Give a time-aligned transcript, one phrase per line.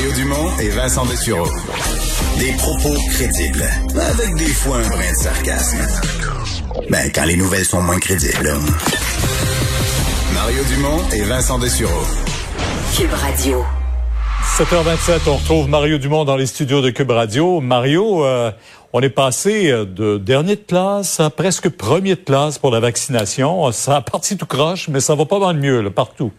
[0.00, 1.46] Mario Dumont et Vincent Dessureau.
[2.38, 3.64] Des propos crédibles,
[3.94, 5.76] avec des fois un brin de sarcasme.
[6.88, 8.50] Ben, quand les nouvelles sont moins crédibles.
[10.32, 12.02] Mario Dumont et Vincent Dessureau.
[12.96, 13.62] Cube Radio.
[14.56, 17.60] 7h27, on retrouve Mario Dumont dans les studios de Cube Radio.
[17.60, 18.52] Mario, euh,
[18.94, 22.80] on est passé euh, de dernier de classe à presque premier de classe pour la
[22.80, 23.70] vaccination.
[23.70, 26.32] Ça a parti tout croche, mais ça va pas mal mieux là, partout.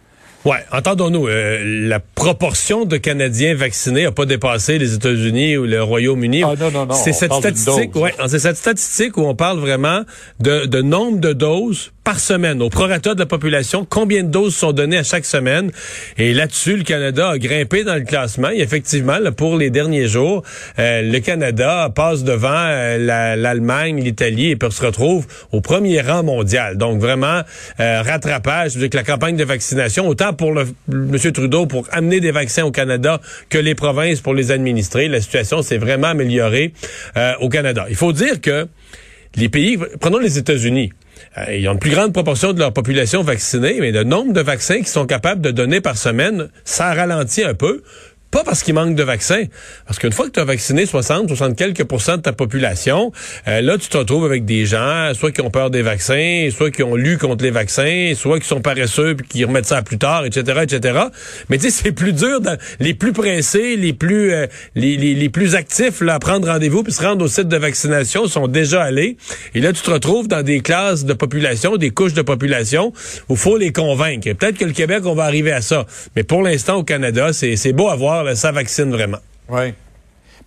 [0.44, 5.80] Ouais, entendons-nous, euh, la proportion de Canadiens vaccinés n'a pas dépassé les États-Unis ou le
[5.82, 6.42] Royaume-Uni.
[6.42, 6.94] Ah non, non, non.
[6.94, 10.02] C'est cette statistique, ouais, c'est cette statistique où on parle vraiment
[10.40, 14.56] de, de nombre de doses par semaine, au prorata de la population, combien de doses
[14.56, 15.70] sont données à chaque semaine?
[16.18, 18.50] Et là-dessus, le Canada a grimpé dans le classement.
[18.50, 20.42] Et effectivement, pour les derniers jours,
[20.80, 26.76] euh, le Canada passe devant euh, l'Allemagne, l'Italie et se retrouve au premier rang mondial.
[26.76, 27.42] Donc vraiment,
[27.78, 31.16] euh, rattrapage, que la campagne de vaccination, autant pour le, M.
[31.32, 35.06] Trudeau pour amener des vaccins au Canada que les provinces pour les administrer.
[35.08, 36.72] La situation s'est vraiment améliorée
[37.40, 37.86] au Canada.
[37.88, 38.66] Il faut dire que
[39.36, 40.92] les pays, prenons les États-Unis.
[41.38, 44.40] Euh, ils ont une plus grande proportion de leur population vaccinée, mais le nombre de
[44.40, 47.82] vaccins qu'ils sont capables de donner par semaine, ça ralentit un peu.
[48.32, 49.44] Pas parce qu'il manque de vaccins.
[49.86, 53.12] Parce qu'une fois que tu as vacciné 60, 60 quelques pourcents de ta population,
[53.46, 56.70] euh, là, tu te retrouves avec des gens, soit qui ont peur des vaccins, soit
[56.70, 59.98] qui ont lu contre les vaccins, soit qui sont paresseux puis qui remettent ça plus
[59.98, 60.98] tard, etc., etc.
[61.50, 62.40] Mais tu sais, c'est plus dur.
[62.80, 66.92] les plus pressés, les plus euh, les, les, plus actifs là, à prendre rendez-vous puis
[66.94, 69.18] se rendre au site de vaccination sont déjà allés.
[69.54, 72.94] Et là, tu te retrouves dans des classes de population, des couches de population
[73.28, 74.32] où faut les convaincre.
[74.32, 75.84] Peut-être que le Québec, on va arriver à ça.
[76.16, 79.18] Mais pour l'instant, au Canada, c'est beau à voir ça vaccine vraiment.
[79.48, 79.74] Oui.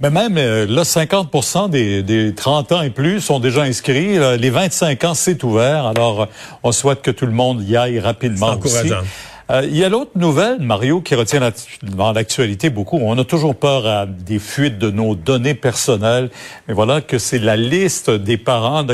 [0.01, 4.17] Mais même euh, là, 50 des, des 30 ans et plus sont déjà inscrits.
[4.37, 5.85] Les 25 ans, c'est ouvert.
[5.85, 6.27] Alors,
[6.63, 8.47] on souhaite que tout le monde y aille rapidement.
[8.47, 9.03] encourageant.
[9.51, 11.51] Euh, il y a l'autre nouvelle, Mario, qui retient
[11.83, 12.97] dans l'actualité beaucoup.
[12.97, 16.31] On a toujours peur à des fuites de nos données personnelles.
[16.67, 18.85] Mais voilà que c'est la liste des parents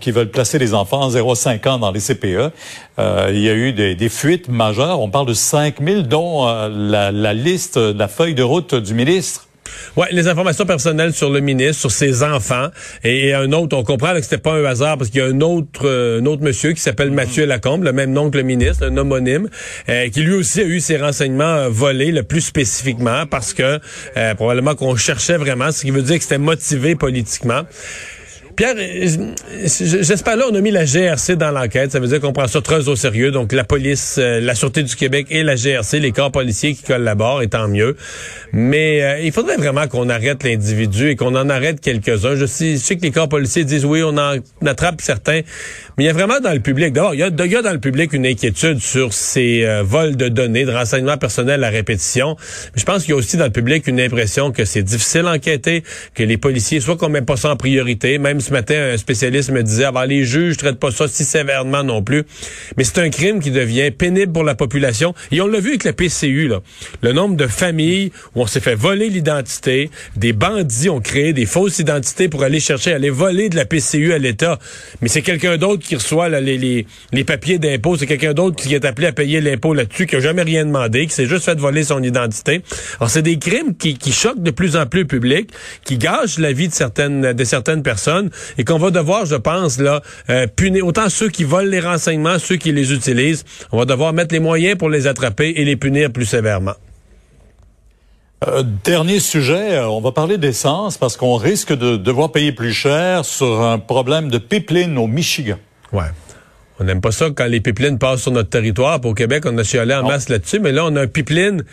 [0.00, 2.52] qui, veulent placer les enfants 0-5 ans dans les CPE.
[2.98, 5.00] Euh, il y a eu des, des, fuites majeures.
[5.00, 8.94] On parle de 5 000, dont euh, la, la liste, la feuille de route du
[8.94, 9.46] ministre.
[9.96, 12.68] Ouais, les informations personnelles sur le ministre, sur ses enfants,
[13.04, 15.40] et, un autre, on comprend que c'était pas un hasard parce qu'il y a un
[15.40, 18.86] autre, euh, un autre monsieur qui s'appelle Mathieu Lacombe, le même nom que le ministre,
[18.86, 19.48] un homonyme,
[19.88, 23.78] euh, qui lui aussi a eu ses renseignements euh, volés le plus spécifiquement parce que
[24.34, 27.62] probablement qu'on cherchait vraiment, ce qui veut dire que c'était motivé politiquement.
[28.60, 31.92] Pierre, j'espère là, on a mis la GRC dans l'enquête.
[31.92, 33.30] Ça veut dire qu'on prend ça très au sérieux.
[33.30, 36.82] Donc, la police, euh, la Sûreté du Québec et la GRC, les corps policiers qui
[36.82, 37.96] collaborent, et tant mieux.
[38.52, 42.34] Mais euh, il faudrait vraiment qu'on arrête l'individu et qu'on en arrête quelques-uns.
[42.34, 44.34] Je sais, que les corps policiers disent oui, on en
[44.66, 45.40] attrape certains.
[45.96, 48.12] Mais il y a vraiment dans le public, d'abord, il y a, dans le public
[48.12, 52.36] une inquiétude sur ces euh, vols de données, de renseignements personnels à répétition.
[52.74, 55.22] Mais je pense qu'il y a aussi dans le public une impression que c'est difficile
[55.22, 55.82] d'enquêter,
[56.14, 59.52] que les policiers, soit qu'on met pas ça en priorité, même ce matin, un spécialiste
[59.52, 62.24] me disait, avant les juges traitent pas ça si sévèrement non plus.
[62.76, 65.14] Mais c'est un crime qui devient pénible pour la population.
[65.30, 66.60] Et on l'a vu avec la PCU, là.
[67.00, 71.46] Le nombre de familles où on s'est fait voler l'identité, des bandits ont créé des
[71.46, 74.58] fausses identités pour aller chercher, aller voler de la PCU à l'État.
[75.00, 78.84] Mais c'est quelqu'un d'autre qui reçoit les, les, papiers d'impôt, c'est quelqu'un d'autre qui est
[78.84, 81.84] appelé à payer l'impôt là-dessus, qui a jamais rien demandé, qui s'est juste fait voler
[81.84, 82.62] son identité.
[82.98, 85.50] Alors, c'est des crimes qui, qui choquent de plus en plus le public,
[85.84, 89.78] qui gâchent la vie de certaines, de certaines personnes et qu'on va devoir, je pense,
[89.78, 93.44] là, euh, punir autant ceux qui volent les renseignements, ceux qui les utilisent.
[93.72, 96.74] On va devoir mettre les moyens pour les attraper et les punir plus sévèrement.
[98.46, 102.72] Euh, dernier sujet, euh, on va parler d'essence parce qu'on risque de devoir payer plus
[102.72, 105.58] cher sur un problème de pipeline au Michigan.
[105.92, 106.06] Ouais.
[106.78, 108.98] On n'aime pas ça quand les pipelines passent sur notre territoire.
[108.98, 111.64] Pour Québec, on a chialé en masse là-dessus, mais là, on a un pipeline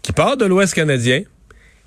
[0.00, 1.22] qui part de l'Ouest canadien,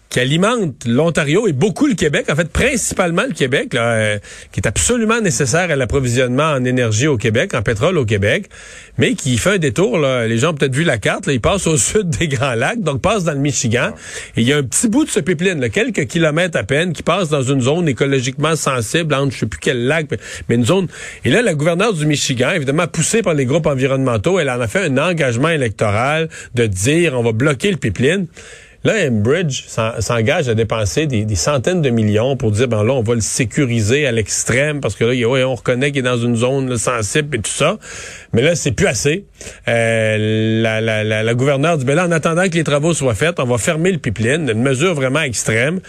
[0.10, 4.20] qui alimente l'Ontario et beaucoup le Québec, en fait principalement le Québec, là, euh,
[4.52, 8.50] qui est absolument nécessaire à l'approvisionnement en énergie au Québec, en pétrole au Québec,
[8.98, 9.98] mais qui fait un détour.
[9.98, 10.28] Là.
[10.28, 12.82] Les gens ont peut-être vu la carte, là, il passe au sud des Grands Lacs,
[12.82, 13.92] donc passe dans le Michigan.
[14.36, 16.94] Et il y a un petit bout de ce pipeline, là, quelques kilomètres à peine,
[16.94, 20.08] qui passe dans une zone écologiquement sensible, entre je sais plus quel lac,
[20.48, 20.88] mais une zone.
[21.26, 24.68] Et là, la gouverneure du Michigan, évidemment poussée par les groupes environnementaux, elle en a
[24.68, 28.28] fait un engagement électoral de dire on va bloquer le pipeline.
[28.88, 33.16] Là, Enbridge s'engage à dépenser des, centaines de millions pour dire, ben là, on va
[33.16, 37.36] le sécuriser à l'extrême parce que là, on reconnaît qu'il est dans une zone sensible
[37.36, 37.80] et tout ça.
[38.32, 39.26] Mais là, c'est plus assez.
[39.68, 43.42] Euh, la, la, la, gouverneure dit, ben là, en attendant que les travaux soient faits,
[43.42, 45.82] on va fermer le pipeline, une mesure vraiment extrême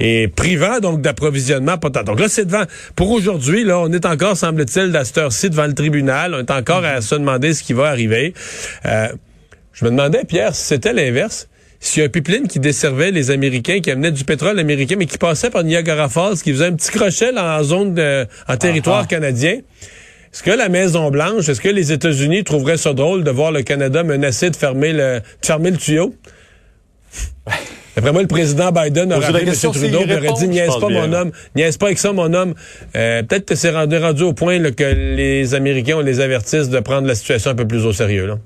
[0.00, 2.06] et privant donc d'approvisionnement potent.
[2.06, 2.64] Donc là, c'est devant.
[2.94, 6.34] Pour aujourd'hui, là, on est encore, semble-t-il, à cette heure-ci devant le tribunal.
[6.34, 8.32] On est encore à se demander ce qui va arriver.
[8.86, 9.08] Euh,
[9.74, 11.48] je me demandais, Pierre, si c'était l'inverse
[11.80, 15.06] s'il y a un pipeline qui desservait les Américains, qui amenait du pétrole américain, mais
[15.06, 19.00] qui passait par Niagara Falls, qui faisait un petit crochet en zone de, en territoire
[19.00, 19.06] Ah, ah.
[19.06, 19.60] canadien,
[20.32, 24.02] est-ce que la Maison-Blanche, est-ce que les États-Unis trouveraient ça drôle de voir le Canada
[24.02, 26.14] menacé de fermer le, de fermer le tuyau?
[27.96, 29.54] D'après moi, le président Biden aurait appelé M.
[29.54, 32.52] Trudeau et aurait dit Niaise pas mon homme, niaise pas avec ça mon homme.
[32.94, 36.68] Euh, Peut-être que c'est rendu, rendu au point là, que les Américains, on les avertisse
[36.68, 38.26] de prendre la situation un peu plus au sérieux.
[38.26, 38.38] Là.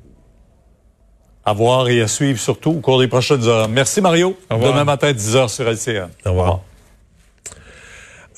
[1.45, 3.69] À voir et à suivre surtout au cours des prochaines heures.
[3.69, 4.37] Merci Mario.
[4.51, 4.73] Au revoir.
[4.73, 6.09] Demain matin, 10h sur LCN.
[6.27, 6.61] Au revoir.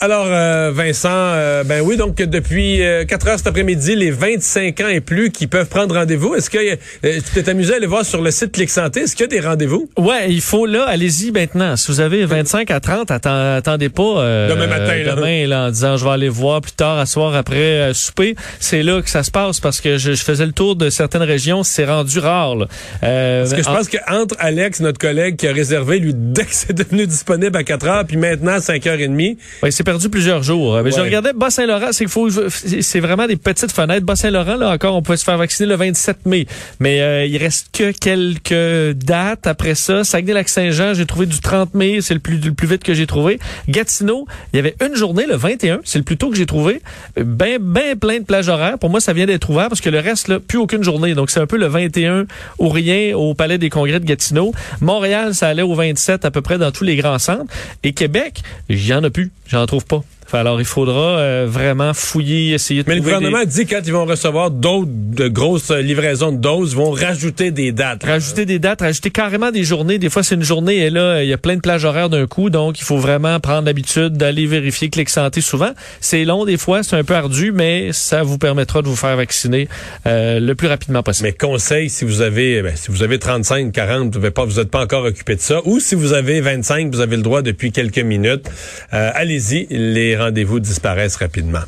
[0.04, 4.80] Alors, euh, Vincent, euh, ben oui, donc depuis euh, 4 heures cet après-midi, les 25
[4.80, 6.34] ans et plus qui peuvent prendre rendez-vous.
[6.34, 9.02] Est-ce que euh, tu t'es amusé à aller voir sur le site Clic Santé?
[9.02, 9.88] Est-ce qu'il y a des rendez-vous?
[9.96, 11.76] Ouais, il faut là, allez-y maintenant.
[11.76, 15.14] Si vous avez 25 à 30, atten- attendez pas euh, Demain matin, là.
[15.14, 18.34] demain là, en disant je vais aller voir plus tard à soir après euh, souper.
[18.58, 21.22] C'est là que ça se passe parce que je, je faisais le tour de certaines
[21.22, 22.56] régions, c'est rendu rare.
[22.56, 22.66] Là.
[23.04, 26.42] Euh, Parce que je en- pense qu'entre Alex, notre collègue qui a réservé, lui, dès
[26.44, 30.80] que c'est devenu disponible à 4 heures, puis maintenant à 5h30, Ouais, perdu plusieurs jours.
[30.82, 34.06] Mais Je regardais Bas-Saint-Laurent, c'est faut, c'est vraiment des petites fenêtres.
[34.06, 36.46] Bas-Saint-Laurent, là encore, on pouvait se faire vacciner le 27 mai.
[36.80, 40.02] Mais euh, il reste que quelques dates après ça.
[40.02, 43.38] Saguenay-Lac-Saint-Jean, j'ai trouvé du 30 mai, c'est le plus, le plus vite que j'ai trouvé.
[43.68, 46.80] Gatineau, il y avait une journée, le 21, c'est le plus tôt que j'ai trouvé.
[47.20, 48.78] Ben, ben plein de plages horaires.
[48.78, 51.14] Pour moi, ça vient d'être ouvert parce que le reste, là, plus aucune journée.
[51.14, 52.24] Donc, c'est un peu le 21
[52.58, 54.52] ou rien au Palais des Congrès de Gatineau.
[54.80, 57.52] Montréal, ça allait au 27 à peu près dans tous les grands centres.
[57.82, 59.30] Et Québec, j'y en a plus.
[59.48, 60.04] J'en trouve pas.
[60.34, 63.92] Alors, il faudra euh, vraiment fouiller, essayer de mais le gouvernement des- dit quand ils
[63.92, 68.04] vont recevoir d'autres de grosses euh, livraisons de doses, ils vont rajouter des dates.
[68.04, 69.98] Rajouter des dates, rajouter carrément des journées.
[69.98, 72.26] Des fois, c'est une journée et là, il y a plein de plages horaires d'un
[72.26, 72.50] coup.
[72.50, 75.70] Donc, il faut vraiment prendre l'habitude d'aller vérifier Clic Santé souvent.
[76.00, 79.16] C'est long des fois, c'est un peu ardu, mais ça vous permettra de vous faire
[79.16, 79.68] vacciner
[80.06, 81.28] euh, le plus rapidement possible.
[81.28, 84.60] Mais conseil, si vous avez ben, si vous avez 35, 40, vous n'êtes pas, vous
[84.60, 87.42] êtes pas encore occupé de ça, ou si vous avez 25, vous avez le droit
[87.42, 88.46] depuis quelques minutes,
[88.92, 91.62] euh, allez-y, les rendez-vous disparaissent rapidement.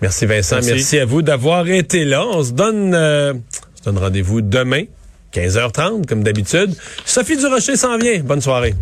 [0.00, 0.98] Merci Vincent, merci, Merci.
[1.00, 2.24] à vous d'avoir été là.
[2.24, 4.84] On se donne, euh, on se donne rendez-vous demain,
[5.34, 6.74] 15h30 comme d'habitude.
[7.04, 8.20] Sophie Durocher s'en vient.
[8.20, 8.74] Bonne soirée.